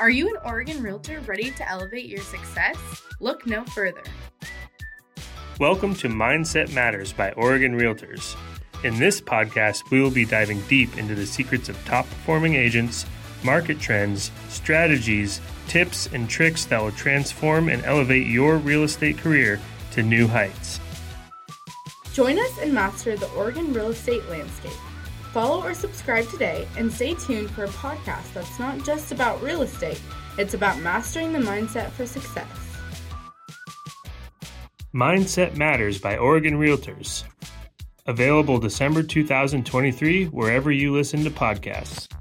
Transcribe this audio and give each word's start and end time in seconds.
Are 0.00 0.10
you 0.10 0.28
an 0.28 0.34
Oregon 0.44 0.82
realtor 0.82 1.20
ready 1.20 1.52
to 1.52 1.70
elevate 1.70 2.06
your 2.06 2.20
success? 2.20 2.76
Look 3.20 3.46
no 3.46 3.64
further. 3.64 4.02
Welcome 5.60 5.94
to 5.96 6.08
Mindset 6.08 6.74
Matters 6.74 7.12
by 7.12 7.30
Oregon 7.32 7.78
Realtors. 7.78 8.34
In 8.82 8.98
this 8.98 9.20
podcast, 9.20 9.88
we 9.92 10.00
will 10.00 10.10
be 10.10 10.24
diving 10.24 10.60
deep 10.62 10.98
into 10.98 11.14
the 11.14 11.26
secrets 11.26 11.68
of 11.68 11.82
top 11.84 12.08
performing 12.08 12.54
agents, 12.54 13.06
market 13.44 13.78
trends, 13.78 14.32
strategies, 14.48 15.40
tips, 15.68 16.08
and 16.12 16.28
tricks 16.28 16.64
that 16.64 16.82
will 16.82 16.92
transform 16.92 17.68
and 17.68 17.84
elevate 17.84 18.26
your 18.26 18.56
real 18.56 18.82
estate 18.82 19.18
career 19.18 19.60
to 19.92 20.02
new 20.02 20.26
heights. 20.26 20.80
Join 22.12 22.36
us 22.36 22.58
and 22.60 22.74
master 22.74 23.16
the 23.16 23.30
Oregon 23.34 23.72
real 23.72 23.90
estate 23.90 24.28
landscape. 24.28 24.72
Follow 25.34 25.60
or 25.64 25.74
subscribe 25.74 26.28
today 26.28 26.64
and 26.76 26.92
stay 26.92 27.12
tuned 27.14 27.50
for 27.50 27.64
a 27.64 27.68
podcast 27.68 28.32
that's 28.34 28.60
not 28.60 28.84
just 28.84 29.10
about 29.10 29.42
real 29.42 29.62
estate, 29.62 30.00
it's 30.38 30.54
about 30.54 30.78
mastering 30.78 31.32
the 31.32 31.40
mindset 31.40 31.90
for 31.90 32.06
success. 32.06 32.46
Mindset 34.94 35.56
Matters 35.56 36.00
by 36.00 36.16
Oregon 36.18 36.54
Realtors. 36.54 37.24
Available 38.06 38.60
December 38.60 39.02
2023 39.02 40.26
wherever 40.26 40.70
you 40.70 40.92
listen 40.92 41.24
to 41.24 41.30
podcasts. 41.30 42.13